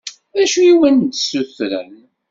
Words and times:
D 0.35 0.37
acu 0.43 0.61
i 0.63 0.69
awen-d-ssutren? 0.71 1.93